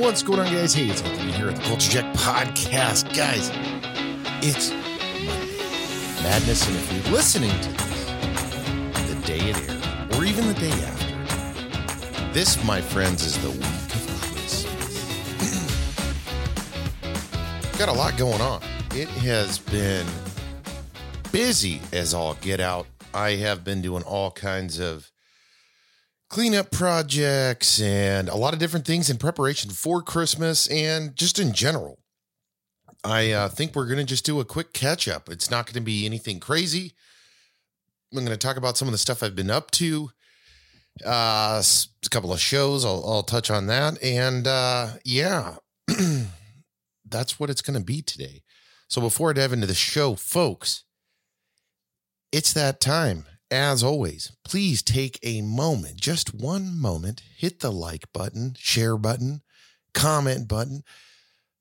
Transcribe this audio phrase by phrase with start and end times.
[0.00, 0.72] What's going on, guys?
[0.72, 3.14] Hey, it's Anthony here at the Culture Check Podcast.
[3.14, 3.50] Guys,
[4.42, 4.70] it's.
[6.22, 8.06] Madness, and if you're listening to this
[9.10, 13.60] the day it aired, or even the day after, this, my friends, is the week
[13.60, 14.64] of Christmas.
[17.78, 18.62] Got a lot going on.
[18.94, 20.06] It has been
[21.30, 22.86] busy as all get out.
[23.12, 25.12] I have been doing all kinds of
[26.30, 31.52] cleanup projects and a lot of different things in preparation for Christmas and just in
[31.52, 31.98] general.
[33.02, 35.28] I uh, think we're going to just do a quick catch up.
[35.28, 36.94] It's not going to be anything crazy.
[38.12, 40.10] I'm going to talk about some of the stuff I've been up to.
[41.04, 42.84] Uh, a couple of shows.
[42.84, 44.02] I'll, I'll touch on that.
[44.02, 45.56] And uh, yeah,
[47.08, 48.42] that's what it's going to be today.
[48.88, 50.84] So before I dive into the show, folks,
[52.32, 58.12] it's that time as always, please take a moment, just one moment, hit the like
[58.12, 59.42] button, share button,
[59.92, 60.82] comment button.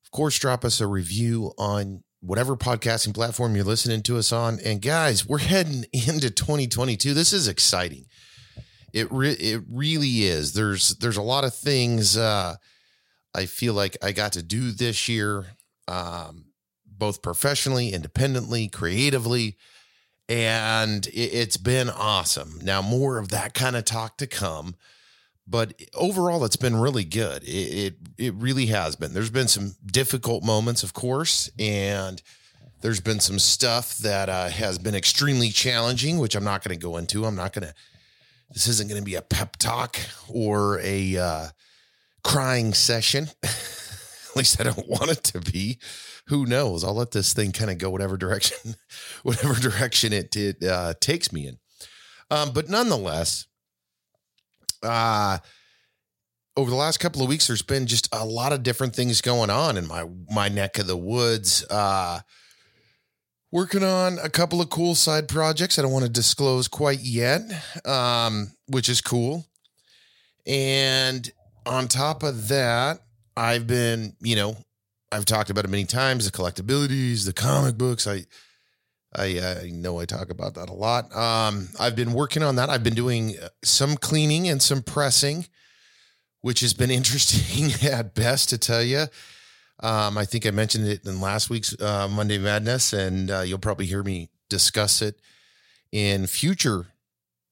[0.05, 4.59] Of course, drop us a review on whatever podcasting platform you're listening to us on.
[4.64, 7.14] And guys, we're heading into 2022.
[7.14, 8.05] This is exciting.
[8.94, 10.53] It re- it really is.
[10.53, 12.55] There's there's a lot of things uh,
[13.36, 15.45] I feel like I got to do this year,
[15.88, 16.45] um,
[16.86, 19.58] both professionally, independently, creatively
[20.30, 22.59] and it's been awesome.
[22.61, 24.75] Now, more of that kind of talk to come,
[25.47, 27.44] but overall, it's been really good.
[27.44, 29.13] It, it, it really has been.
[29.13, 32.21] There's been some difficult moments, of course, and
[32.81, 36.81] there's been some stuff that uh, has been extremely challenging, which I'm not going to
[36.81, 37.25] go into.
[37.25, 37.73] I'm not going to.
[38.52, 41.47] This isn't going to be a pep talk or a uh,
[42.23, 43.30] crying session.
[44.30, 45.80] At least I don't want it to be
[46.30, 46.83] who knows?
[46.83, 48.75] I'll let this thing kind of go whatever direction,
[49.23, 51.58] whatever direction it, it uh, takes me in.
[52.30, 53.47] Um, but nonetheless,
[54.83, 55.39] uh,
[56.55, 59.49] over the last couple of weeks, there's been just a lot of different things going
[59.49, 61.65] on in my my neck of the woods.
[61.70, 62.20] Uh,
[63.52, 67.42] working on a couple of cool side projects I don't want to disclose quite yet,
[67.86, 69.48] um, which is cool.
[70.45, 71.31] And
[71.65, 72.99] on top of that,
[73.39, 74.58] I've been, you know,
[75.14, 76.30] I've talked about it many times.
[76.30, 78.05] The collectabilities, the comic books.
[78.05, 78.26] I,
[79.16, 81.16] I, I know I talk about that a lot.
[81.16, 82.70] Um, I've been working on that.
[82.70, 85.48] I've been doing uh, some cleaning and some pressing,
[86.42, 89.05] which has been interesting at best to tell you.
[89.82, 93.58] Um, I think I mentioned it in last week's uh, Monday Madness, and uh, you'll
[93.58, 95.22] probably hear me discuss it
[95.94, 96.88] in future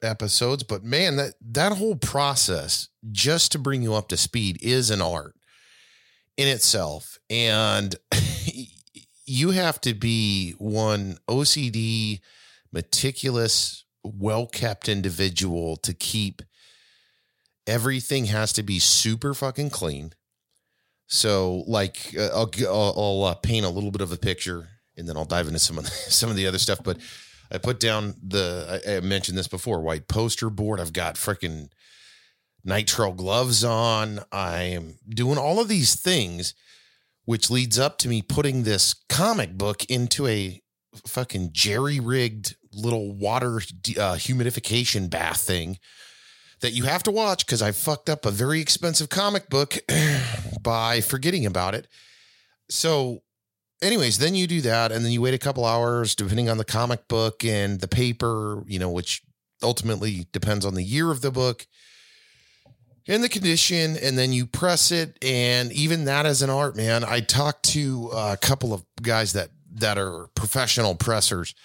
[0.02, 0.64] episodes.
[0.64, 5.02] But man, that that whole process just to bring you up to speed is an
[5.02, 5.37] art
[6.38, 7.20] in itself.
[7.30, 7.96] And
[9.26, 12.22] you have to be one OCD,
[12.72, 16.42] meticulous, well kept individual to keep
[17.68, 20.14] everything has to be super fucking clean.
[21.08, 25.16] So, like, uh, I'll, I'll, uh, paint a little bit of a picture and then
[25.16, 26.80] I'll dive into some of the, some of the other stuff.
[26.84, 26.98] But
[27.52, 30.80] I put down the, I, I mentioned this before, white poster board.
[30.80, 31.70] I've got freaking
[32.68, 34.20] nitrile gloves on.
[34.32, 36.54] I am doing all of these things,
[37.26, 40.62] which leads up to me putting this comic book into a
[41.06, 45.78] fucking jerry rigged little water uh, humidification bath thing
[46.62, 49.78] that you have to watch because I fucked up a very expensive comic book
[50.62, 51.88] by forgetting about it.
[52.70, 53.20] So,
[53.82, 56.66] anyways, then you do that, and then you wait a couple hours, depending on the
[56.66, 59.22] comic book and the paper, you know, which
[59.64, 61.68] ultimately depends on the year of the book
[63.08, 67.04] in the condition and then you press it and even that as an art man
[67.04, 71.56] i talked to a couple of guys that that are professional pressers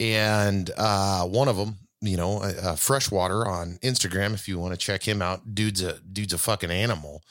[0.00, 4.78] and uh, one of them you know uh, freshwater on instagram if you want to
[4.78, 7.22] check him out dude's a dude's a fucking animal.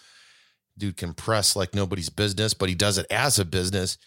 [0.76, 4.00] Dude can press like nobody's business but he does it as a business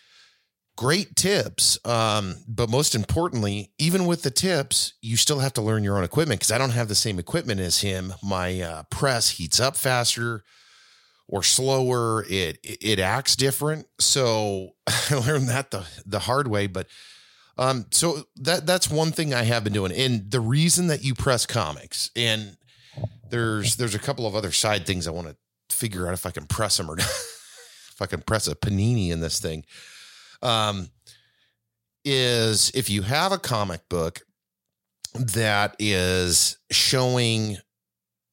[0.77, 1.79] great tips.
[1.85, 6.05] Um, but most importantly, even with the tips, you still have to learn your own
[6.05, 8.15] equipment because I don't have the same equipment as him.
[8.23, 10.45] My uh, press heats up faster
[11.27, 12.25] or slower.
[12.25, 13.87] It, it, it acts different.
[13.99, 16.67] So I learned that the the hard way.
[16.67, 16.87] But
[17.59, 19.93] um, so that that's one thing I have been doing.
[19.93, 22.57] And the reason that you press comics and
[23.31, 25.37] there's there's a couple of other side things I want to
[25.75, 27.07] figure out if I can press them or not.
[27.09, 29.65] if I can press a panini in this thing
[30.43, 30.89] um,
[32.05, 34.23] is if you have a comic book
[35.15, 37.57] that is showing,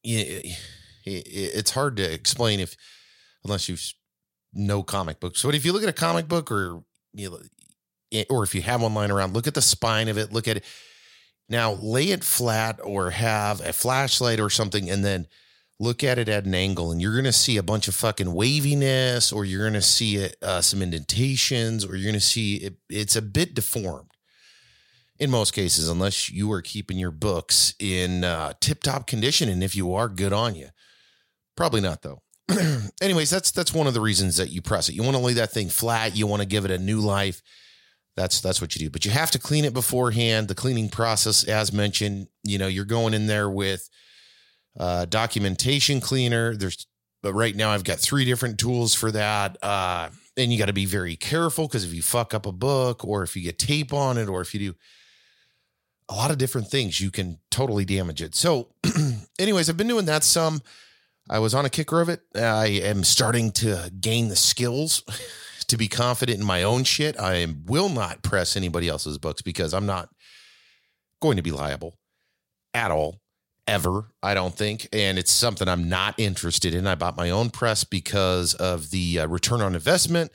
[0.04, 2.76] it's hard to explain if
[3.44, 3.78] unless you
[4.54, 5.42] know comic books.
[5.44, 6.84] But if you look at a comic book or
[7.14, 10.32] you know, or if you have one lying around, look at the spine of it.
[10.32, 10.66] Look at it.
[11.50, 15.28] Now, lay it flat or have a flashlight or something, and then
[15.80, 18.34] look at it at an angle and you're going to see a bunch of fucking
[18.34, 22.56] waviness or you're going to see it, uh, some indentations or you're going to see
[22.58, 24.10] it, it's a bit deformed
[25.20, 29.50] in most cases, unless you are keeping your books in uh, tip top condition.
[29.50, 30.70] And if you are, good on you.
[31.56, 32.22] Probably not though.
[33.02, 34.96] Anyways, that's that's one of the reasons that you press it.
[34.96, 36.16] You want to lay that thing flat.
[36.16, 37.42] You want to give it a new life.
[38.16, 38.90] That's that's what you do.
[38.90, 40.48] But you have to clean it beforehand.
[40.48, 43.88] The cleaning process, as mentioned, you know, you're going in there with
[44.80, 46.56] uh, documentation cleaner.
[46.56, 46.88] There's
[47.22, 49.58] but right now I've got three different tools for that.
[49.64, 53.06] Uh, and you got to be very careful because if you fuck up a book
[53.06, 54.76] or if you get tape on it or if you do
[56.10, 58.36] a lot of different things, you can totally damage it.
[58.36, 58.70] So,
[59.40, 60.62] anyways, I've been doing that some.
[61.30, 62.22] I was on a kicker of it.
[62.36, 65.04] I am starting to gain the skills
[65.68, 67.18] to be confident in my own shit.
[67.18, 70.10] I will not press anybody else's books because I'm not
[71.22, 71.98] going to be liable
[72.74, 73.22] at all,
[73.68, 74.88] ever, I don't think.
[74.94, 76.88] And it's something I'm not interested in.
[76.88, 80.32] I bought my own press because of the uh, return on investment.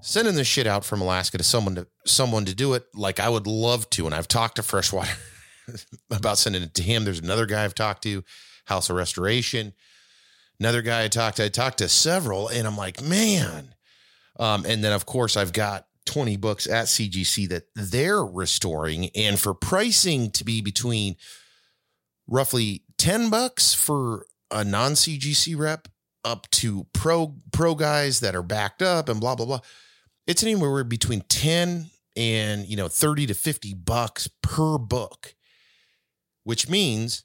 [0.00, 3.28] Sending this shit out from Alaska to someone to someone to do it, like I
[3.28, 4.06] would love to.
[4.06, 5.12] And I've talked to Freshwater
[6.10, 7.04] about sending it to him.
[7.04, 8.24] There's another guy I've talked to,
[8.64, 9.74] House of Restoration.
[10.58, 13.74] Another guy I talked to, I talked to several, and I'm like, man.
[14.38, 19.10] Um, and then of course I've got 20 books at CGC that they're restoring.
[19.14, 21.16] And for pricing to be between
[22.32, 25.86] roughly 10 bucks for a non CGC rep
[26.24, 29.60] up to pro pro guys that are backed up and blah blah blah.
[30.26, 35.34] It's anywhere between 10 and you know 30 to 50 bucks per book.
[36.44, 37.22] Which means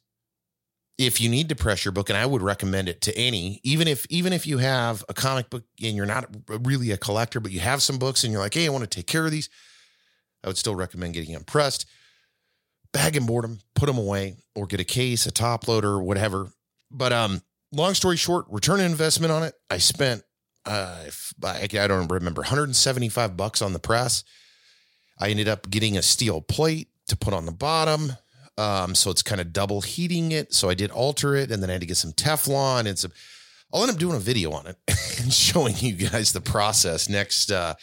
[1.00, 3.88] if you need to press your book, and I would recommend it to any, even
[3.88, 7.52] if even if you have a comic book and you're not really a collector, but
[7.52, 9.50] you have some books and you're like, hey, I want to take care of these,
[10.44, 11.86] I would still recommend getting them pressed.
[12.98, 16.50] Bag and board them, put them away, or get a case, a top loader, whatever.
[16.90, 19.54] But um, long story short, return investment on it.
[19.70, 20.24] I spent
[20.66, 21.04] uh,
[21.44, 24.24] I, I don't remember 175 bucks on the press.
[25.20, 28.14] I ended up getting a steel plate to put on the bottom.
[28.58, 30.54] Um, so it's kind of double heating it.
[30.54, 33.12] So I did alter it and then I had to get some Teflon and some.
[33.72, 34.78] I'll end up doing a video on it
[35.22, 37.76] and showing you guys the process next uh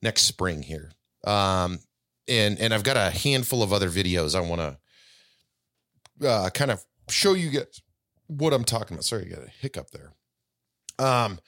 [0.00, 0.92] next spring here.
[1.24, 1.80] Um
[2.28, 4.60] and and I've got a handful of other videos I want
[6.20, 7.80] to uh kind of show you guys
[8.26, 9.04] what I'm talking about.
[9.04, 10.12] Sorry, I got a hiccup there.
[10.98, 11.38] Um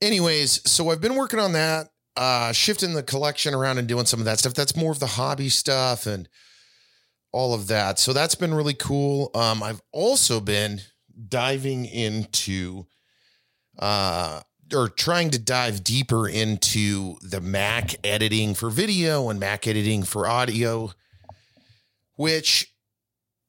[0.00, 4.20] anyways, so I've been working on that, uh shifting the collection around and doing some
[4.20, 4.54] of that stuff.
[4.54, 6.28] That's more of the hobby stuff and
[7.32, 7.98] all of that.
[7.98, 9.30] So that's been really cool.
[9.34, 10.80] Um, I've also been
[11.28, 12.86] diving into
[13.78, 14.40] uh
[14.72, 20.26] or trying to dive deeper into the Mac editing for video and Mac editing for
[20.26, 20.92] audio,
[22.16, 22.74] which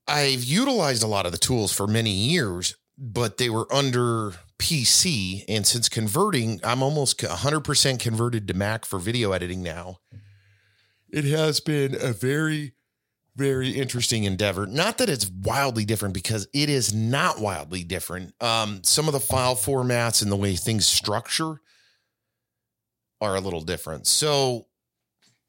[0.07, 5.43] I've utilized a lot of the tools for many years, but they were under PC.
[5.47, 9.99] And since converting, I'm almost 100% converted to Mac for video editing now.
[11.09, 12.73] It has been a very
[13.35, 14.65] very interesting endeavor.
[14.67, 18.33] Not that it's wildly different because it is not wildly different.
[18.41, 21.59] Um, some of the file formats and the way things structure
[23.21, 24.05] are a little different.
[24.05, 24.67] So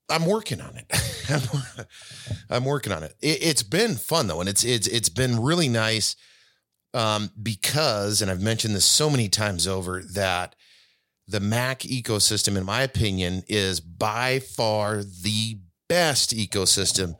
[0.08, 1.86] I'm working on it.
[2.50, 3.14] I'm, working on it.
[3.20, 3.42] it.
[3.42, 6.16] It's been fun though, and it's it's it's been really nice
[6.92, 10.54] um, because, and I've mentioned this so many times over that
[11.26, 17.16] the Mac ecosystem, in my opinion, is by far the best ecosystem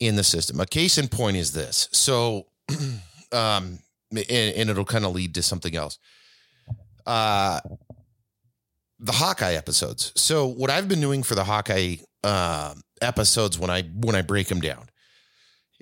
[0.00, 0.60] in the system.
[0.60, 1.88] A case in point is this.
[1.92, 2.46] So,
[3.32, 3.78] um,
[4.10, 5.98] and, and it'll kind of lead to something else.
[7.06, 7.60] Uh,
[8.98, 10.12] the Hawkeye episodes.
[10.16, 14.48] So, what I've been doing for the Hawkeye uh, episodes when I when I break
[14.48, 14.88] them down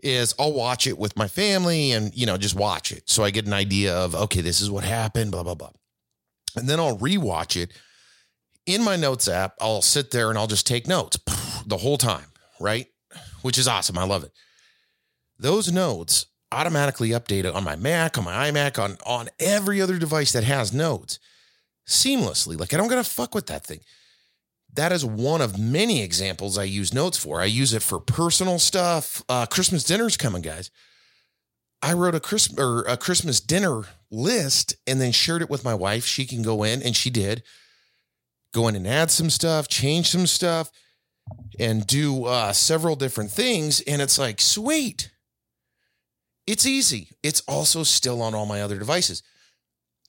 [0.02, 3.30] is I'll watch it with my family and you know just watch it so I
[3.30, 5.70] get an idea of okay this is what happened blah blah blah,
[6.56, 7.72] and then I'll rewatch it
[8.66, 9.54] in my notes app.
[9.60, 11.18] I'll sit there and I'll just take notes
[11.66, 12.26] the whole time,
[12.60, 12.86] right?
[13.42, 13.98] Which is awesome.
[13.98, 14.32] I love it.
[15.38, 20.32] Those notes automatically update on my Mac, on my iMac, on, on every other device
[20.32, 21.18] that has notes
[21.86, 22.58] seamlessly.
[22.58, 23.80] Like I don't gotta fuck with that thing.
[24.72, 27.40] That is one of many examples I use notes for.
[27.40, 29.22] I use it for personal stuff.
[29.28, 30.70] Uh, Christmas dinner's coming, guys.
[31.80, 35.74] I wrote a Christmas or a Christmas dinner list and then shared it with my
[35.74, 36.04] wife.
[36.06, 37.42] She can go in, and she did.
[38.52, 40.70] Go in and add some stuff, change some stuff
[41.58, 43.80] and do uh, several different things.
[43.82, 45.10] And it's like, sweet.
[46.46, 47.10] It's easy.
[47.22, 49.22] It's also still on all my other devices.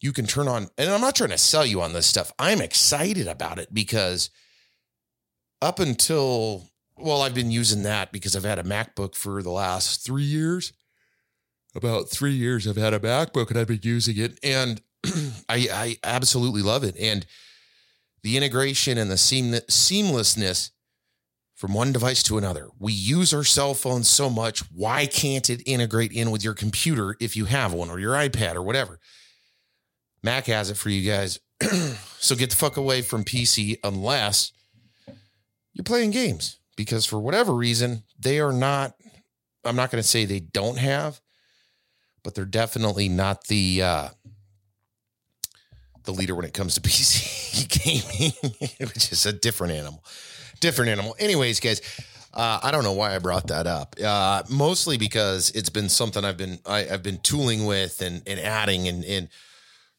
[0.01, 2.31] You can turn on, and I'm not trying to sell you on this stuff.
[2.37, 4.29] I'm excited about it because
[5.61, 10.05] up until, well, I've been using that because I've had a MacBook for the last
[10.05, 10.73] three years.
[11.73, 14.81] about three years I've had a MacBook and I've been using it, and
[15.49, 16.97] I, I absolutely love it.
[16.99, 17.25] And
[18.21, 20.71] the integration and the seam, seamlessness
[21.55, 22.67] from one device to another.
[22.79, 24.59] We use our cell phones so much.
[24.71, 28.55] Why can't it integrate in with your computer if you have one or your iPad
[28.55, 28.99] or whatever?
[30.21, 31.39] Mac has it for you guys.
[32.19, 34.51] so get the fuck away from PC unless
[35.73, 38.93] you're playing games because for whatever reason, they are not,
[39.63, 41.21] I'm not going to say they don't have,
[42.23, 44.09] but they're definitely not the, uh,
[46.03, 48.33] the leader when it comes to PC gaming,
[48.79, 50.03] which is a different animal.
[50.59, 51.15] Different animal.
[51.19, 51.81] Anyways, guys,
[52.33, 53.95] uh, I don't know why I brought that up.
[54.03, 58.39] Uh, mostly because it's been something I've been I, have been tooling with and, and
[58.39, 59.29] adding and, and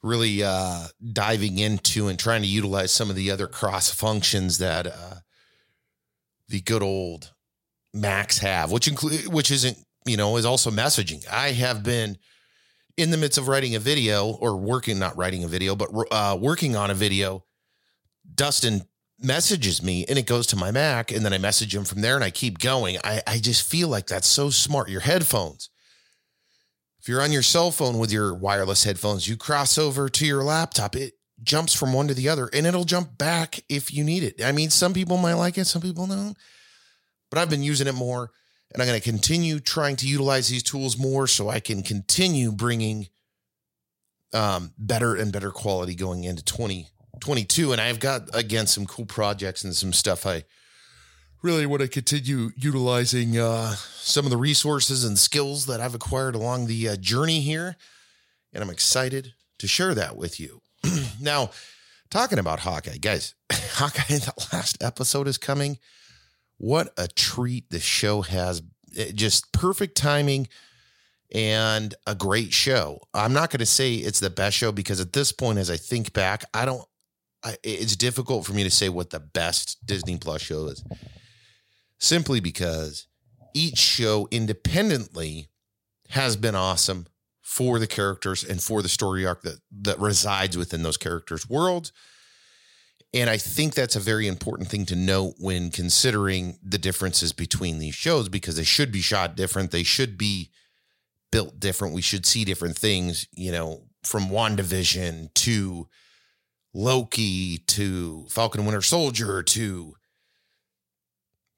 [0.03, 4.87] really uh, diving into and trying to utilize some of the other cross functions that
[4.87, 5.15] uh,
[6.49, 7.33] the good old
[7.95, 11.27] Macs have, which include which isn't you know is also messaging.
[11.31, 12.19] I have been
[12.99, 16.37] in the midst of writing a video or working, not writing a video, but uh,
[16.39, 17.45] working on a video.
[18.35, 18.83] Dustin
[19.19, 22.15] messages me and it goes to my Mac, and then I message him from there,
[22.15, 22.99] and I keep going.
[23.05, 24.89] I I just feel like that's so smart.
[24.89, 25.71] Your headphones
[27.07, 30.43] if you're on your cell phone with your wireless headphones, you cross over to your
[30.43, 34.25] laptop, it jumps from one to the other and it'll jump back if you need
[34.25, 34.45] it.
[34.45, 36.37] I mean, some people might like it, some people don't,
[37.31, 38.33] but I've been using it more
[38.73, 42.51] and I'm going to continue trying to utilize these tools more so I can continue
[42.51, 43.07] bringing
[44.35, 46.43] um, better and better quality going into
[47.21, 47.73] 2022.
[47.73, 50.45] And I've got, again, some cool projects and some stuff I
[51.43, 56.35] really want to continue utilizing uh, some of the resources and skills that I've acquired
[56.35, 57.77] along the uh, journey here.
[58.53, 60.61] And I'm excited to share that with you.
[61.21, 61.51] now,
[62.11, 65.79] talking about Hawkeye, guys, Hawkeye, the last episode is coming.
[66.59, 68.63] What a treat the show has.
[68.93, 70.49] It just perfect timing
[71.33, 73.01] and a great show.
[73.13, 75.77] I'm not going to say it's the best show because at this point, as I
[75.77, 76.85] think back, I don't,
[77.45, 80.83] I, it's difficult for me to say what the best Disney Plus show is
[81.99, 83.07] simply because
[83.55, 85.49] each show independently
[86.11, 87.07] has been awesome
[87.43, 91.93] for the characters and for the story arc that that resides within those characters' worlds.
[93.15, 97.79] And I think that's a very important thing to note when considering the differences between
[97.79, 99.71] these shows because they should be shot different.
[99.71, 100.51] They should be
[101.31, 101.95] built different.
[101.95, 105.89] We should see different things, you know, from WandaVision to
[106.77, 109.95] Loki to Falcon Winter Soldier to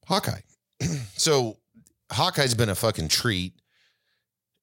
[0.07, 0.43] Hawkeye.
[1.17, 1.59] so
[2.13, 3.55] Hawkeye's been a fucking treat.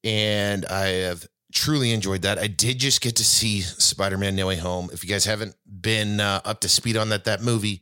[0.06, 2.40] And I have truly enjoyed that.
[2.40, 4.90] I did just get to see Spider Man No Way Home.
[4.94, 7.82] If you guys haven't been uh, up to speed on that, that movie,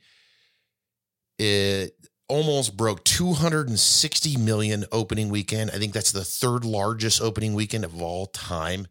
[1.38, 1.96] it
[2.28, 5.70] almost broke 260 million opening weekend.
[5.70, 8.88] I think that's the third largest opening weekend of all time.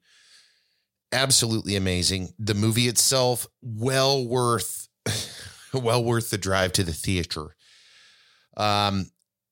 [1.12, 2.32] Absolutely amazing.
[2.38, 4.88] The movie itself, well worth,
[5.74, 7.54] well worth the drive to the theater.
[8.56, 9.10] Um,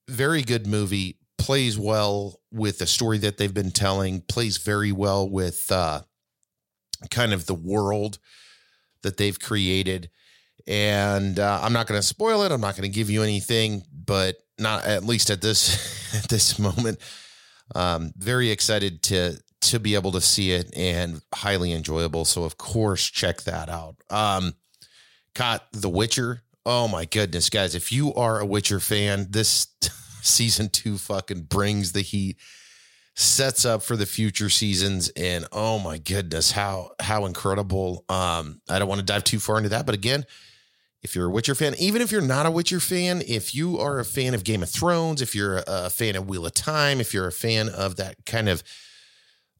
[0.09, 1.19] very good movie.
[1.38, 4.23] Plays well with the story that they've been telling.
[4.23, 6.02] Plays very well with uh,
[7.11, 8.19] kind of the world
[9.02, 10.11] that they've created.
[10.67, 12.52] And uh, I'm not going to spoil it.
[12.52, 16.59] I'm not going to give you anything, but not at least at this at this
[16.59, 16.99] moment.
[17.75, 22.25] Um, very excited to to be able to see it and highly enjoyable.
[22.25, 23.97] So of course, check that out.
[24.11, 24.55] Um,
[25.35, 27.75] caught The Witcher Oh my goodness, guys!
[27.75, 29.67] If you are a Witcher fan, this
[30.23, 32.37] season two fucking brings the heat,
[33.14, 38.05] sets up for the future seasons, and oh my goodness, how how incredible!
[38.11, 40.26] Um, I don't want to dive too far into that, but again,
[41.02, 43.99] if you're a Witcher fan, even if you're not a Witcher fan, if you are
[43.99, 47.14] a fan of Game of Thrones, if you're a fan of Wheel of Time, if
[47.14, 48.62] you're a fan of that kind of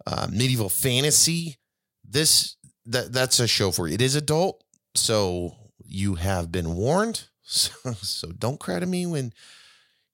[0.07, 1.59] uh, medieval fantasy,
[2.05, 3.95] this that that's a show for you.
[3.95, 4.63] It is adult,
[4.95, 5.55] so
[5.85, 7.25] you have been warned.
[7.53, 9.33] So, so don't cry to me when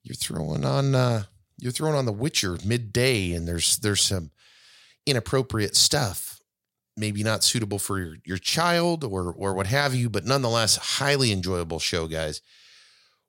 [0.01, 1.25] you're throwing on uh,
[1.59, 4.31] you're throwing on The Witcher midday and there's there's some
[5.05, 6.41] inappropriate stuff,
[6.95, 11.31] maybe not suitable for your, your child or or what have you, but nonetheless highly
[11.31, 12.41] enjoyable show, guys.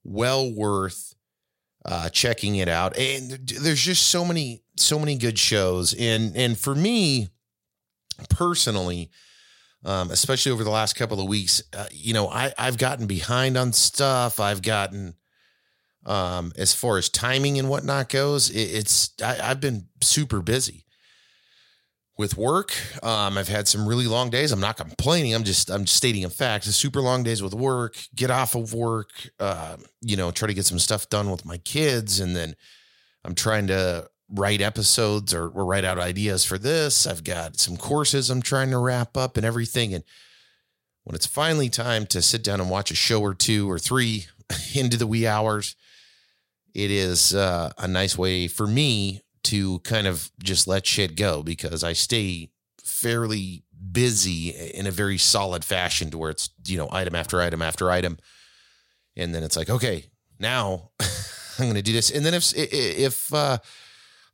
[0.04, 1.14] Well worth
[1.88, 2.96] uh, checking it out.
[2.96, 7.30] And there's just so many so many good shows, and and for me
[8.30, 9.10] personally
[9.84, 11.62] um, especially over the last couple of weeks.
[11.76, 14.40] Uh, you know, I, I've gotten behind on stuff.
[14.40, 15.14] I've gotten,
[16.04, 20.84] um, as far as timing and whatnot goes, it, it's, I, I've been super busy
[22.18, 22.72] with work.
[23.02, 24.50] Um, I've had some really long days.
[24.50, 25.34] I'm not complaining.
[25.34, 26.64] I'm just, I'm just stating a fact.
[26.64, 30.54] The super long days with work, get off of work, uh, you know, try to
[30.54, 32.18] get some stuff done with my kids.
[32.18, 32.56] And then
[33.24, 37.06] I'm trying to write episodes or, or write out ideas for this.
[37.06, 39.94] I've got some courses I'm trying to wrap up and everything.
[39.94, 40.02] And
[41.04, 44.26] when it's finally time to sit down and watch a show or two or three
[44.74, 45.76] into the wee hours,
[46.74, 51.42] it is uh, a nice way for me to kind of just let shit go
[51.42, 52.50] because I stay
[52.82, 57.62] fairly busy in a very solid fashion to where it's, you know, item after item
[57.62, 58.18] after item.
[59.16, 60.06] And then it's like, okay,
[60.38, 62.10] now I'm going to do this.
[62.10, 63.58] And then if, if, uh,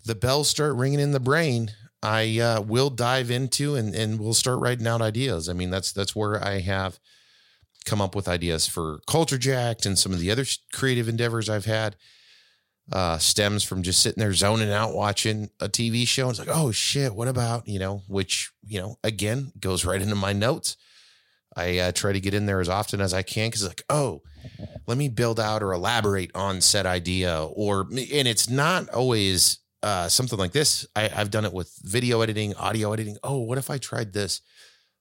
[0.05, 4.35] the bells start ringing in the brain, I uh, will dive into and, and we'll
[4.35, 5.49] start writing out ideas.
[5.49, 6.99] I mean, that's, that's where I have
[7.87, 11.65] come up with ideas for Culture Jacked and some of the other creative endeavors I've
[11.65, 11.97] had
[12.93, 16.31] uh, stems from just sitting there zoning out watching a TV show.
[16.31, 20.15] It's like, oh shit, what about, you know, which, you know, again goes right into
[20.15, 20.77] my notes.
[21.57, 24.23] I uh, try to get in there as often as I can because, like, oh,
[24.87, 27.45] let me build out or elaborate on said idea.
[27.45, 30.87] Or, and it's not always uh, something like this.
[30.97, 33.19] I, I've done it with video editing, audio editing.
[33.23, 34.41] Oh, what if I tried this?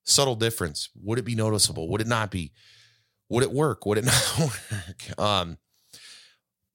[0.03, 0.89] Subtle difference.
[1.01, 1.89] Would it be noticeable?
[1.89, 2.51] Would it not be?
[3.29, 3.85] Would it work?
[3.85, 5.19] Would it not work?
[5.19, 5.57] Um,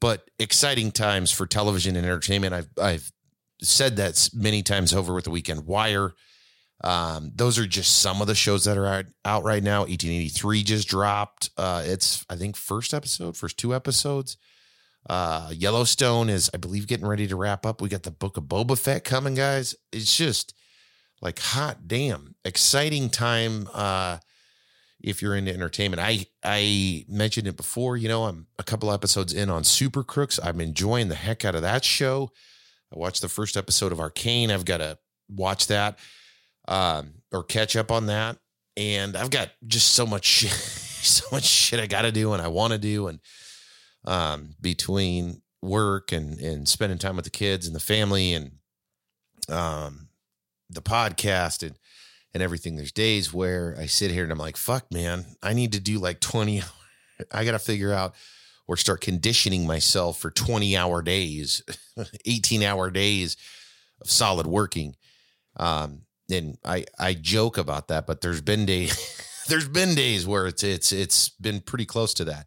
[0.00, 2.54] but exciting times for television and entertainment.
[2.54, 3.12] I've I've
[3.60, 6.12] said that many times over with the Weekend Wire.
[6.84, 9.80] Um, those are just some of the shows that are out, right now.
[9.80, 11.50] 1883 just dropped.
[11.56, 14.36] Uh, it's I think first episode, first two episodes.
[15.08, 17.80] Uh, Yellowstone is I believe getting ready to wrap up.
[17.80, 19.74] We got the Book of Boba Fett coming, guys.
[19.92, 20.54] It's just
[21.20, 23.68] like hot damn exciting time.
[23.72, 24.18] Uh,
[25.00, 26.00] if you're into entertainment.
[26.00, 30.40] I I mentioned it before, you know, I'm a couple episodes in on Super Crooks.
[30.42, 32.30] I'm enjoying the heck out of that show.
[32.94, 34.50] I watched the first episode of Arcane.
[34.50, 35.98] I've got to watch that
[36.66, 38.38] um, or catch up on that.
[38.76, 42.42] And I've got just so much shit, so much shit I got to do and
[42.42, 43.08] I want to do.
[43.08, 43.20] And
[44.04, 48.52] um, between work and and spending time with the kids and the family and
[49.48, 50.08] um,
[50.70, 51.76] the podcast and
[52.34, 52.76] and everything.
[52.76, 55.98] There's days where I sit here and I'm like, fuck, man, I need to do
[55.98, 56.62] like 20.
[57.32, 58.14] I got to figure out
[58.66, 61.62] or start conditioning myself for 20 hour days,
[62.26, 63.36] 18 hour days
[64.00, 64.94] of solid working.
[65.56, 70.46] Um, and I, I joke about that, but there's been days, there's been days where
[70.46, 72.46] it's, it's, it's been pretty close to that,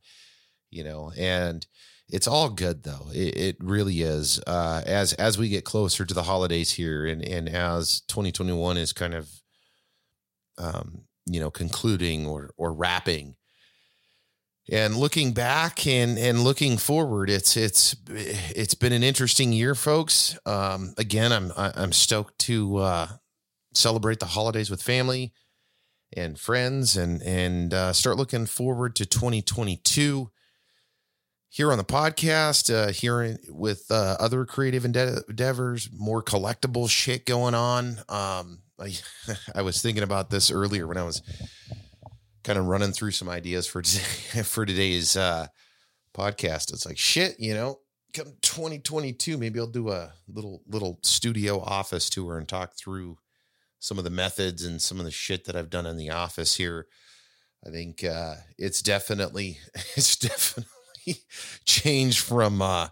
[0.69, 1.65] you know, and
[2.07, 3.07] it's all good though.
[3.11, 4.39] It, it really is.
[4.45, 8.93] Uh, as, as we get closer to the holidays here and, and as 2021 is
[8.93, 9.40] kind of
[10.57, 13.35] um, you know, concluding or or wrapping.
[14.71, 20.37] And looking back and and looking forward, it's it's it's been an interesting year, folks.
[20.45, 23.07] Um, again, I'm I'm stoked to uh,
[23.73, 25.33] celebrate the holidays with family
[26.15, 30.31] and friends, and and uh, start looking forward to 2022
[31.51, 37.53] here on the podcast, uh, here with uh, other creative endeavors, more collectible shit going
[37.53, 37.97] on.
[38.07, 38.93] Um, I,
[39.55, 41.21] I was thinking about this earlier when I was
[42.43, 44.01] kind of running through some ideas for today,
[44.43, 45.47] for today's uh,
[46.15, 46.73] podcast.
[46.73, 47.79] It's like shit, you know.
[48.13, 53.17] Come 2022, maybe I'll do a little little studio office tour and talk through
[53.79, 56.57] some of the methods and some of the shit that I've done in the office
[56.57, 56.87] here.
[57.65, 59.59] I think uh, it's definitely
[59.95, 61.23] it's definitely
[61.63, 62.89] changed from uh,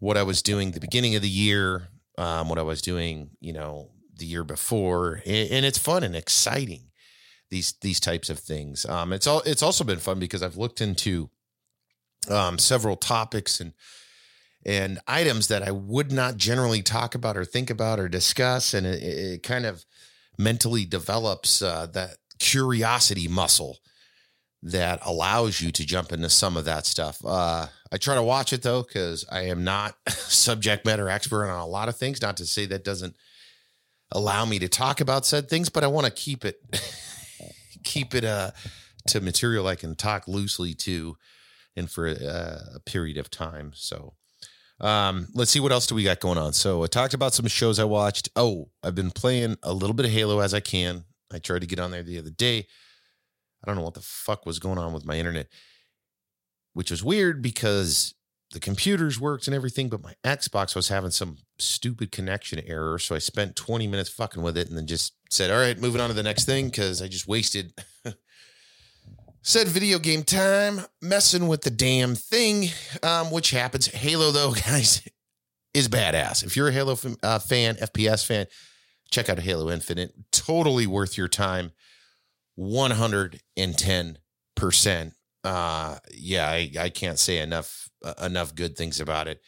[0.00, 1.86] what I was doing the beginning of the year,
[2.16, 6.84] um, what I was doing, you know, the year before, and it's fun and exciting.
[7.50, 8.84] These these types of things.
[8.86, 11.30] Um, it's all it's also been fun because I've looked into
[12.30, 13.72] um, several topics and
[14.66, 18.86] and items that I would not generally talk about or think about or discuss, and
[18.86, 19.84] it, it kind of
[20.36, 23.78] mentally develops uh, that curiosity muscle
[24.62, 27.18] that allows you to jump into some of that stuff.
[27.24, 31.60] Uh, I try to watch it though because I am not subject matter expert on
[31.60, 32.20] a lot of things.
[32.20, 33.16] Not to say that doesn't
[34.12, 36.56] allow me to talk about said things, but I want to keep it
[37.84, 38.50] keep it uh
[39.08, 41.16] to material I can talk loosely to
[41.76, 42.14] and for a,
[42.76, 43.72] a period of time.
[43.74, 44.14] So
[44.80, 46.52] um, let's see what else do we got going on.
[46.52, 48.28] So I talked about some shows I watched.
[48.36, 51.04] Oh, I've been playing a little bit of Halo as I can.
[51.32, 52.66] I tried to get on there the other day.
[53.62, 55.48] I don't know what the fuck was going on with my internet,
[56.74, 58.14] which was weird because
[58.52, 62.98] the computers worked and everything, but my Xbox was having some stupid connection error.
[62.98, 66.00] So I spent 20 minutes fucking with it and then just said, all right, moving
[66.00, 67.74] on to the next thing because I just wasted
[69.42, 72.68] said video game time messing with the damn thing,
[73.02, 73.86] um, which happens.
[73.86, 75.06] Halo, though, guys,
[75.74, 76.44] is badass.
[76.44, 78.46] If you're a Halo uh, fan, FPS fan,
[79.10, 80.12] check out Halo Infinite.
[80.32, 81.72] Totally worth your time.
[82.58, 85.12] 110%.
[85.48, 89.40] Uh, yeah, I, I can't say enough uh, enough good things about it.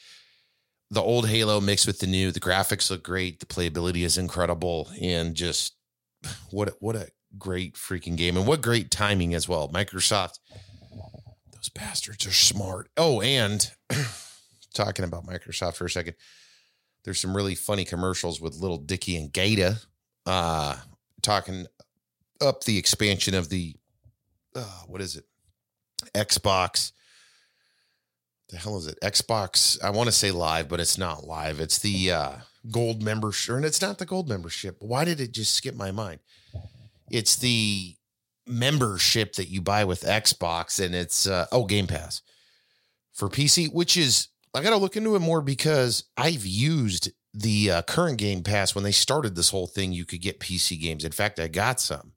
[0.91, 2.33] the old Halo mixed with the new.
[2.33, 3.39] The graphics look great.
[3.39, 5.77] The playability is incredible, and just
[6.51, 9.69] what a, what a great freaking game, and what great timing as well.
[9.69, 10.39] Microsoft,
[11.53, 12.89] those bastards are smart.
[12.97, 13.71] Oh, and
[14.75, 16.15] talking about Microsoft for a second,
[17.05, 19.81] there's some really funny commercials with Lil Dicky and Gata,
[20.25, 20.77] uh,
[21.21, 21.67] talking
[22.41, 23.77] up the expansion of the
[24.57, 25.25] uh, what is it,
[26.15, 26.93] Xbox
[28.51, 28.99] the hell is it?
[29.01, 29.83] Xbox.
[29.83, 31.61] I want to say live, but it's not live.
[31.61, 32.33] It's the uh,
[32.71, 34.77] gold membership, and it's not the gold membership.
[34.81, 36.21] Why did it just skip my mind?
[37.11, 37.97] It's the
[38.47, 42.23] membership that you buy with Xbox, and it's uh, oh Game Pass
[43.13, 47.71] for PC, which is I got to look into it more because I've used the
[47.71, 49.93] uh, current Game Pass when they started this whole thing.
[49.93, 51.05] You could get PC games.
[51.05, 52.13] In fact, I got some.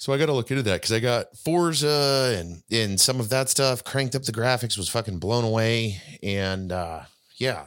[0.00, 3.28] So I got to look into that because I got Forza and and some of
[3.28, 3.84] that stuff.
[3.84, 7.02] Cranked up the graphics, was fucking blown away, and uh,
[7.36, 7.66] yeah.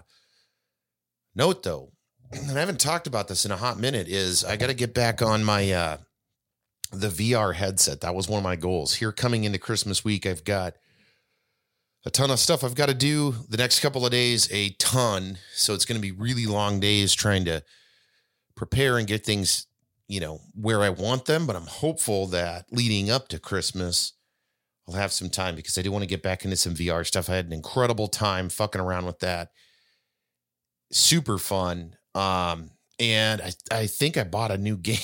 [1.36, 1.92] Note though,
[2.32, 4.08] and I haven't talked about this in a hot minute.
[4.08, 5.98] Is I got to get back on my uh,
[6.92, 8.02] the VR headset.
[8.02, 8.96] That was one of my goals.
[8.96, 10.74] Here coming into Christmas week, I've got
[12.04, 14.52] a ton of stuff I've got to do the next couple of days.
[14.52, 17.62] A ton, so it's going to be really long days trying to
[18.56, 19.68] prepare and get things
[20.08, 24.14] you know, where I want them, but I'm hopeful that leading up to Christmas,
[24.88, 27.30] I'll have some time because I do want to get back into some VR stuff.
[27.30, 29.52] I had an incredible time fucking around with that.
[30.92, 31.96] Super fun.
[32.14, 34.98] Um, and I, I think I bought a new game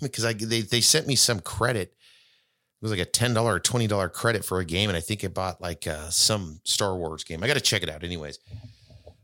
[0.00, 1.88] because I they they sent me some credit.
[1.88, 5.00] It was like a ten dollar or twenty dollar credit for a game, and I
[5.00, 7.42] think I bought like uh, some Star Wars game.
[7.42, 8.40] I got to check it out, anyways.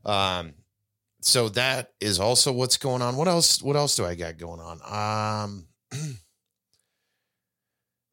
[0.04, 0.54] Um,
[1.20, 3.16] so that is also what's going on.
[3.16, 3.62] What else?
[3.62, 5.44] What else do I got going on?
[5.44, 5.66] Um,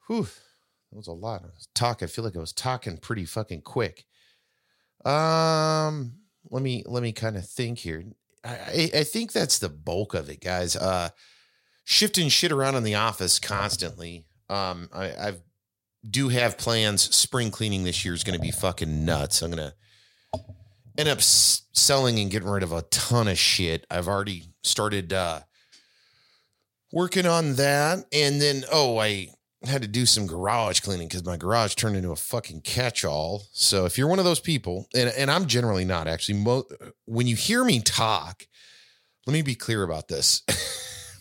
[0.08, 2.02] whew, that was a lot of talk.
[2.02, 4.06] I feel like I was talking pretty fucking quick.
[5.04, 6.14] Um,
[6.50, 8.04] let me let me kind of think here.
[8.44, 10.76] I, I think that's the bulk of it, guys.
[10.76, 11.10] Uh,
[11.84, 14.26] shifting shit around in the office constantly.
[14.50, 15.42] Um, I I've
[16.10, 17.16] do have plans.
[17.16, 19.42] Spring cleaning this year is going to be fucking nuts.
[19.42, 19.74] I'm gonna
[20.98, 23.86] end up selling and getting rid of a ton of shit.
[23.90, 25.42] I've already started uh,
[26.92, 28.06] working on that.
[28.12, 29.30] And then, oh, I
[29.64, 33.44] had to do some garage cleaning because my garage turned into a fucking catch all.
[33.52, 36.68] So if you're one of those people, and, and I'm generally not actually, mo-
[37.06, 38.48] when you hear me talk,
[39.26, 40.44] let me be clear about this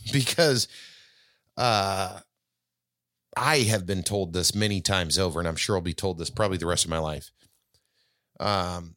[0.12, 0.68] because
[1.56, 2.20] uh,
[3.36, 6.30] I have been told this many times over, and I'm sure I'll be told this
[6.30, 7.30] probably the rest of my life.
[8.38, 8.96] Um,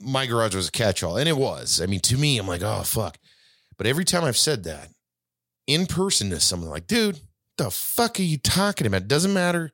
[0.00, 1.80] my garage was a catch all, and it was.
[1.80, 3.18] I mean, to me, I'm like, oh, fuck.
[3.76, 4.88] But every time I've said that
[5.66, 7.20] in person to someone, like, dude,
[7.56, 9.02] the fuck are you talking about?
[9.02, 9.72] It doesn't matter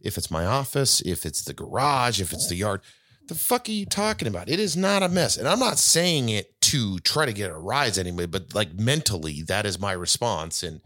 [0.00, 2.82] if it's my office, if it's the garage, if it's the yard.
[3.28, 4.48] The fuck are you talking about?
[4.48, 5.36] It is not a mess.
[5.36, 9.42] And I'm not saying it to try to get a rise anyway, but like mentally,
[9.42, 10.62] that is my response.
[10.62, 10.80] And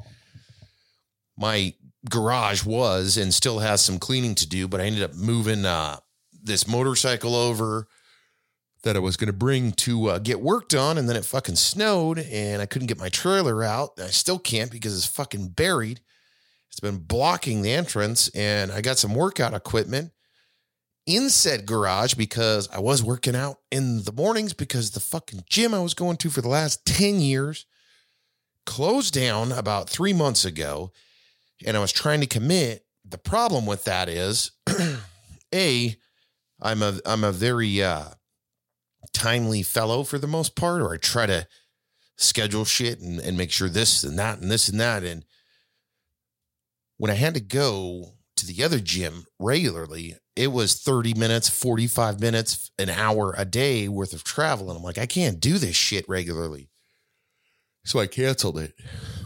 [1.37, 1.75] my
[2.09, 5.99] garage was and still has some cleaning to do, but I ended up moving uh,
[6.43, 7.87] this motorcycle over
[8.83, 11.57] that I was going to bring to uh, get work done, and then it fucking
[11.57, 13.91] snowed, and I couldn't get my trailer out.
[13.99, 16.01] I still can't because it's fucking buried.
[16.69, 20.13] It's been blocking the entrance, and I got some workout equipment
[21.07, 25.75] in said garage because I was working out in the mornings because the fucking gym
[25.75, 27.67] I was going to for the last 10 years
[28.67, 30.93] closed down about three months ago,
[31.67, 32.85] and I was trying to commit.
[33.05, 34.53] The problem with that is,
[35.55, 35.97] a,
[36.63, 38.11] I'm a I'm a very uh,
[39.13, 41.47] timely fellow for the most part, or I try to
[42.17, 45.03] schedule shit and, and make sure this and that and this and that.
[45.03, 45.25] And
[46.97, 52.21] when I had to go to the other gym regularly, it was 30 minutes, 45
[52.21, 54.69] minutes, an hour a day worth of travel.
[54.69, 56.71] And I'm like, I can't do this shit regularly.
[57.85, 58.75] So I canceled it,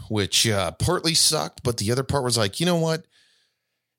[0.09, 3.05] which uh, partly sucked, but the other part was like, you know what?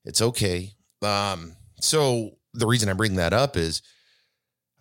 [0.05, 0.73] It's okay.
[1.03, 3.83] Um, so the reason I bring that up is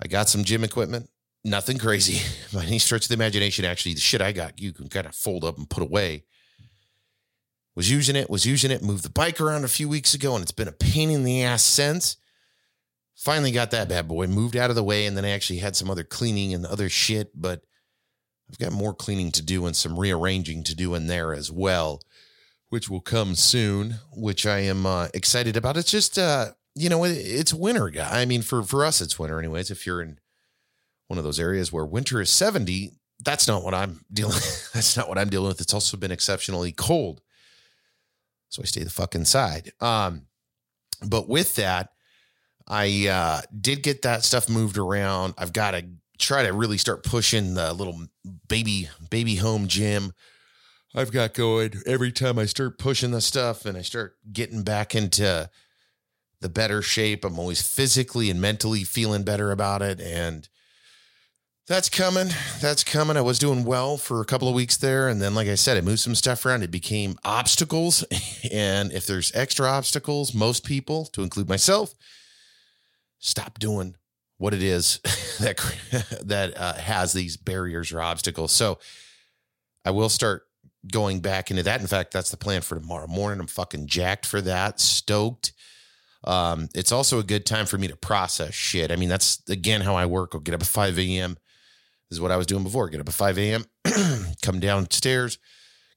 [0.02, 1.10] I got some gym equipment,
[1.44, 2.22] nothing crazy
[2.54, 3.66] by any stretch of the imagination.
[3.66, 6.26] Actually, the shit I got, you can kind of fold up and put away.
[7.76, 10.42] Was using it, was using it, moved the bike around a few weeks ago, and
[10.42, 12.18] it's been a pain in the ass since.
[13.16, 15.76] Finally got that bad boy moved out of the way, and then I actually had
[15.76, 17.62] some other cleaning and other shit, but
[18.50, 22.02] I've got more cleaning to do and some rearranging to do in there as well,
[22.70, 25.78] which will come soon, which I am uh, excited about.
[25.78, 27.90] It's just uh, you know, it's winter.
[27.90, 28.22] Guy.
[28.22, 29.72] I mean, for for us, it's winter, anyways.
[29.72, 30.20] If you're in
[31.08, 32.92] one of those areas where winter is 70,
[33.24, 34.40] that's not what I'm dealing.
[34.74, 35.62] that's not what I'm dealing with.
[35.62, 37.22] It's also been exceptionally cold,
[38.50, 39.72] so I stay the fuck inside.
[39.80, 40.28] Um,
[41.06, 41.90] but with that,
[42.68, 45.36] I uh, did get that stuff moved around.
[45.38, 45.86] I've got to
[46.18, 48.08] try to really start pushing the little
[48.48, 50.14] baby baby home gym
[50.98, 54.96] I've got going every time I start pushing the stuff and I start getting back
[54.96, 55.50] into
[56.42, 57.24] the better shape.
[57.26, 60.00] I'm always physically and mentally feeling better about it.
[60.00, 60.48] And
[61.68, 62.30] that's coming.
[62.62, 63.18] That's coming.
[63.18, 65.08] I was doing well for a couple of weeks there.
[65.08, 66.64] And then, like I said, I moved some stuff around.
[66.64, 68.04] It became obstacles.
[68.52, 71.96] And if there's extra obstacles, most people, to include myself,
[73.18, 73.96] stop doing
[74.38, 75.00] what it is
[75.40, 75.58] that
[76.24, 78.52] that uh, has these barriers or obstacles.
[78.52, 78.78] So
[79.84, 80.44] I will start
[80.92, 81.82] going back into that.
[81.82, 83.40] In fact, that's the plan for tomorrow morning.
[83.40, 85.54] I'm fucking jacked for that, stoked.
[86.26, 88.92] Um, it's also a good time for me to process shit.
[88.92, 90.32] I mean, that's again how I work.
[90.34, 91.38] I'll get up at 5 a.m.
[92.10, 92.90] This is what I was doing before.
[92.90, 93.66] Get up at 5 a.m.,
[94.42, 95.38] come downstairs,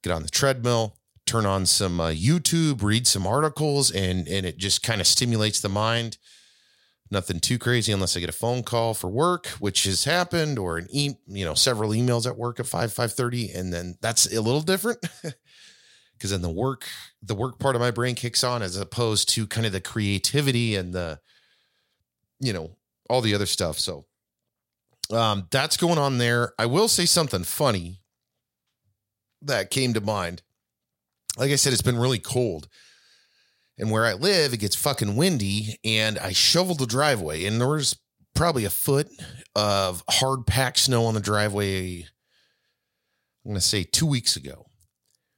[0.02, 4.58] get on the treadmill, turn on some uh, YouTube, read some articles, and and it
[4.58, 6.18] just kind of stimulates the mind
[7.10, 10.78] nothing too crazy unless I get a phone call for work, which has happened, or
[10.78, 14.32] an e- you know several emails at work at five five thirty, and then that's
[14.32, 14.98] a little different
[16.18, 16.86] because then the work
[17.22, 20.76] the work part of my brain kicks on as opposed to kind of the creativity
[20.76, 21.20] and the
[22.40, 22.76] you know
[23.08, 23.78] all the other stuff.
[23.78, 24.06] So
[25.12, 26.52] um, that's going on there.
[26.58, 28.00] I will say something funny
[29.42, 30.42] that came to mind.
[31.36, 32.68] Like I said, it's been really cold
[33.78, 35.78] and where I live, it gets fucking windy.
[35.84, 37.98] And I shoveled the driveway, and there was
[38.34, 39.08] probably a foot
[39.54, 42.06] of hard packed snow on the driveway.
[43.44, 44.67] I'm gonna say two weeks ago.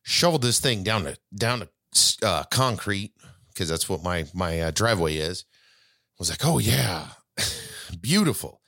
[0.02, 3.12] Shoveled this thing down to down to uh, concrete
[3.48, 5.44] because that's what my my uh, driveway is.
[5.52, 7.08] I was like, oh yeah,
[8.00, 8.60] beautiful.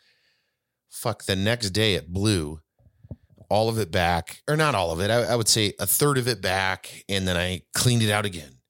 [0.91, 1.25] Fuck.
[1.25, 2.61] The next day it blew
[3.49, 5.11] all of it back, or not all of it.
[5.11, 8.25] I, I would say a third of it back, and then I cleaned it out
[8.25, 8.63] again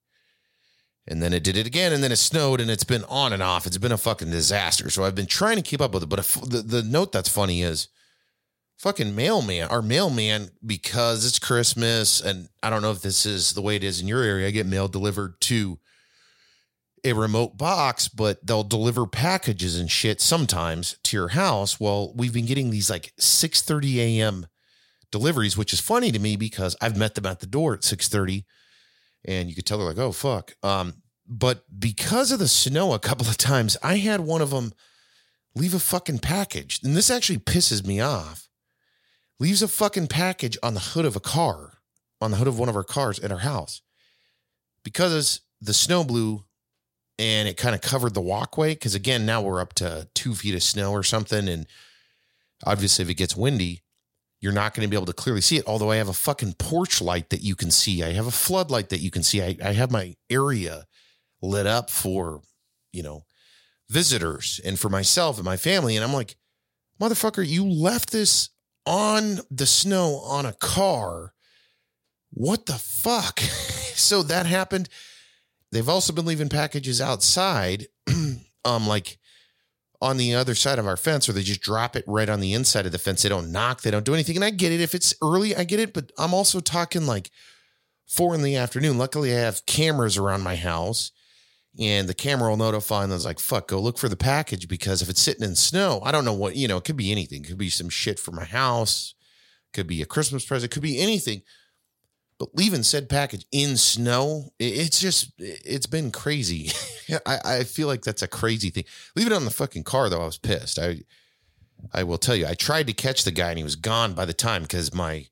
[1.07, 3.43] and then it did it again and then it snowed and it's been on and
[3.43, 6.09] off it's been a fucking disaster so i've been trying to keep up with it
[6.09, 7.89] but if, the, the note that's funny is
[8.83, 13.63] fucking mailman our mailman because it's christmas and i don't know if this is the
[13.63, 15.79] way it is in your area i get mail delivered to
[17.05, 22.35] a remote box but they'll deliver packages and shit sometimes to your house well we've
[22.35, 24.47] been getting these like 6 30 a.m
[25.11, 28.09] deliveries which is funny to me because i've met them at the door at 6
[28.09, 28.45] 30
[29.25, 30.55] and you could tell they're like, oh fuck.
[30.63, 30.95] Um,
[31.27, 34.73] but because of the snow, a couple of times I had one of them
[35.55, 38.49] leave a fucking package, and this actually pisses me off.
[39.43, 41.79] Leaves a fucking package on the hood of a car,
[42.21, 43.83] on the hood of one of our cars at our house,
[44.85, 46.45] because the snow blew
[47.19, 48.73] and it kind of covered the walkway.
[48.73, 51.67] Because again, now we're up to two feet of snow or something, and
[52.65, 53.83] obviously if it gets windy,
[54.41, 55.67] you're not going to be able to clearly see it.
[55.67, 58.91] Although I have a fucking porch light that you can see, I have a floodlight
[58.91, 59.43] that you can see.
[59.43, 60.87] I, I have my area
[61.41, 62.43] lit up for,
[62.93, 63.25] you know,
[63.91, 65.97] visitors and for myself and my family.
[65.97, 66.37] And I'm like,
[67.01, 68.51] motherfucker, you left this
[68.87, 71.33] on the snow on a car.
[72.31, 73.41] What the fuck?
[73.41, 74.89] so that happened.
[75.71, 77.87] They've also been leaving packages outside.
[78.65, 79.19] um, like
[80.01, 82.55] on the other side of our fence or they just drop it right on the
[82.55, 83.23] inside of the fence.
[83.23, 84.37] They don't knock, they don't do anything.
[84.37, 84.81] And I get it.
[84.81, 85.95] If it's early, I get it.
[85.95, 87.31] But I'm also talking like
[88.07, 88.99] four in the afternoon.
[88.99, 91.13] Luckily, I have cameras around my house
[91.79, 94.69] and the camera will notify and I was like, fuck, go look for the package
[94.69, 97.11] because if it's sitting in snow, I don't know what, you know, it could be
[97.11, 97.45] anything.
[97.45, 99.15] It could be some shit for my house,
[99.73, 101.43] could be a Christmas present, could be anything.
[102.39, 106.73] But leaving said package in snow, it's just it's been crazy.
[107.27, 108.85] I, I feel like that's a crazy thing.
[109.15, 110.23] Leave it on the fucking car though.
[110.23, 110.79] I was pissed.
[110.79, 111.03] I
[111.93, 114.25] I will tell you, I tried to catch the guy and he was gone by
[114.25, 115.27] the time because my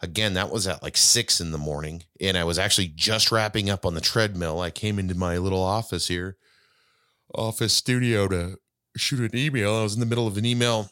[0.00, 2.04] again, that was at like six in the morning.
[2.20, 4.60] And I was actually just wrapping up on the treadmill.
[4.60, 6.36] I came into my little office here,
[7.34, 8.58] office studio to
[8.96, 9.74] shoot an email.
[9.74, 10.90] I was in the middle of an email.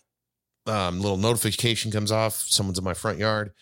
[0.66, 2.34] Um, little notification comes off.
[2.34, 3.52] Someone's in my front yard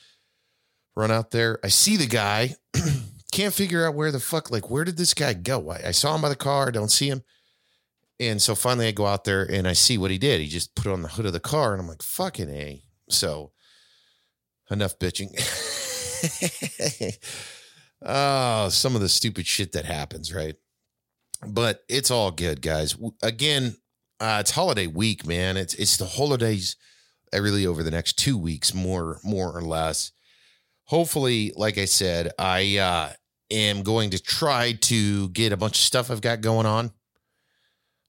[0.96, 1.58] run out there.
[1.64, 2.56] I see the guy,
[3.32, 5.70] can't figure out where the fuck, like, where did this guy go?
[5.70, 7.22] I, I saw him by the car, don't see him.
[8.18, 10.40] And so finally I go out there and I see what he did.
[10.40, 12.82] He just put on the hood of the car and I'm like, fucking A.
[13.08, 13.52] So
[14.70, 15.30] enough bitching.
[18.02, 20.56] oh, some of the stupid shit that happens, right?
[21.46, 22.96] But it's all good, guys.
[23.22, 23.76] Again,
[24.20, 25.56] uh, it's holiday week, man.
[25.56, 26.76] It's it's the holidays
[27.32, 30.12] really over the next two weeks, more more or less
[30.90, 33.12] hopefully, like I said, I uh,
[33.48, 36.90] am going to try to get a bunch of stuff I've got going on.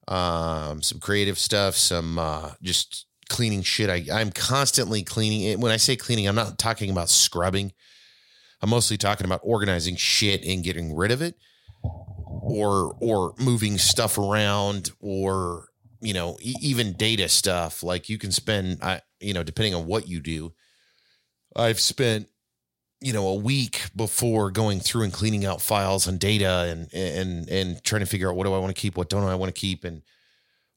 [0.08, 3.90] Um, some creative stuff, some uh, just cleaning shit.
[3.90, 5.60] I, I'm constantly cleaning it.
[5.60, 7.74] When I say cleaning, I'm not talking about scrubbing.
[8.62, 11.36] I'm mostly talking about organizing shit and getting rid of it
[11.84, 17.84] or or moving stuff around or you know, e- even data stuff.
[17.84, 20.54] Like you can spend, I, you know, depending on what you do.
[21.56, 22.28] I've spent,
[23.00, 27.50] you know, a week before going through and cleaning out files and data and and
[27.50, 29.54] and trying to figure out what do I want to keep, what don't I want
[29.54, 30.02] to keep, and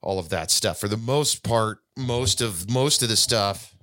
[0.00, 0.78] all of that stuff.
[0.78, 3.74] For the most part, most of most of the stuff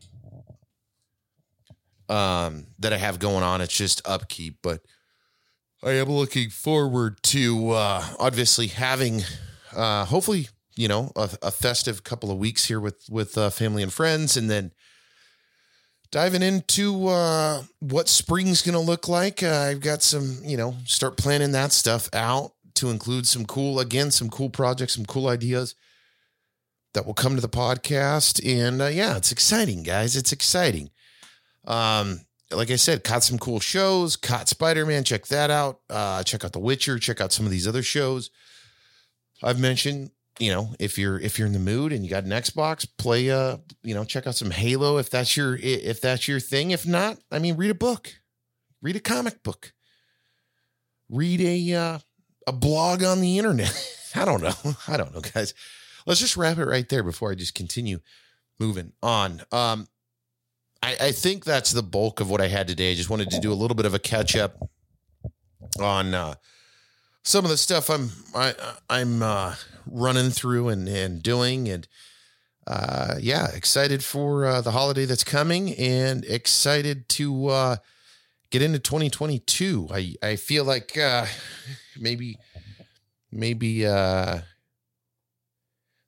[2.09, 4.57] um, that I have going on, it's just upkeep.
[4.61, 4.81] But
[5.83, 9.21] I am looking forward to uh, obviously having,
[9.75, 13.83] uh, hopefully, you know, a, a festive couple of weeks here with with uh, family
[13.83, 14.71] and friends, and then
[16.11, 19.41] diving into uh, what spring's going to look like.
[19.41, 23.79] Uh, I've got some, you know, start planning that stuff out to include some cool,
[23.79, 25.75] again, some cool projects, some cool ideas
[26.93, 28.41] that will come to the podcast.
[28.45, 30.15] And uh, yeah, it's exciting, guys.
[30.15, 30.89] It's exciting.
[31.65, 34.15] Um, like I said, caught some cool shows.
[34.15, 35.03] Caught Spider Man.
[35.03, 35.79] Check that out.
[35.89, 36.99] Uh, check out The Witcher.
[36.99, 38.29] Check out some of these other shows.
[39.41, 42.31] I've mentioned, you know, if you're if you're in the mood and you got an
[42.31, 43.29] Xbox, play.
[43.31, 46.71] Uh, you know, check out some Halo if that's your if that's your thing.
[46.71, 48.13] If not, I mean, read a book.
[48.81, 49.71] Read a comic book.
[51.09, 51.99] Read a uh,
[52.47, 53.73] a blog on the internet.
[54.15, 54.53] I don't know.
[54.89, 55.53] I don't know, guys
[56.05, 57.99] let's just wrap it right there before I just continue
[58.59, 59.41] moving on.
[59.51, 59.87] Um,
[60.83, 62.91] I, I think that's the bulk of what I had today.
[62.91, 64.57] I just wanted to do a little bit of a catch up
[65.79, 66.35] on uh,
[67.23, 68.53] some of the stuff I'm I,
[68.89, 71.87] I'm uh, running through and and doing, and
[72.65, 77.75] uh, yeah, excited for uh, the holiday that's coming, and excited to uh,
[78.49, 79.89] get into 2022.
[79.91, 81.25] I I feel like uh,
[81.99, 82.37] maybe
[83.31, 84.39] maybe uh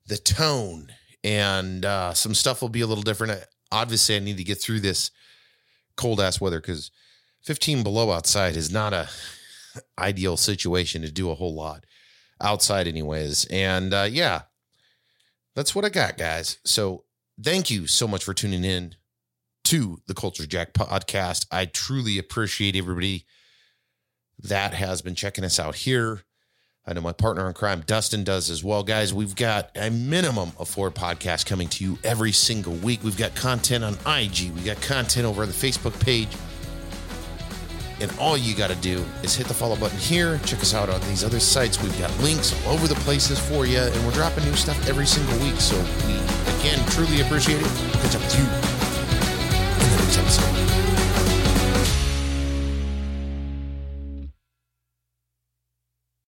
[0.06, 3.44] the tone and uh, some stuff will be a little different.
[3.72, 5.10] Obviously, I need to get through this
[5.96, 6.90] cold ass weather because
[7.42, 9.08] 15 below outside is not a
[9.98, 11.84] ideal situation to do a whole lot
[12.40, 13.46] outside, anyways.
[13.46, 14.42] And uh, yeah,
[15.54, 16.58] that's what I got, guys.
[16.64, 17.04] So
[17.42, 18.96] thank you so much for tuning in
[19.64, 21.46] to the Culture Jack podcast.
[21.50, 23.24] I truly appreciate everybody
[24.42, 26.22] that has been checking us out here.
[26.86, 28.82] I know my partner in crime, Dustin, does as well.
[28.82, 33.02] Guys, we've got a minimum of four podcasts coming to you every single week.
[33.02, 36.28] We've got content on IG, we got content over on the Facebook page.
[38.00, 40.38] And all you got to do is hit the follow button here.
[40.44, 41.82] Check us out on these other sites.
[41.82, 45.06] We've got links all over the places for you, and we're dropping new stuff every
[45.06, 45.58] single week.
[45.60, 46.14] So we,
[46.58, 47.92] again, truly appreciate it.
[48.02, 50.73] Catch up with you in the next episode.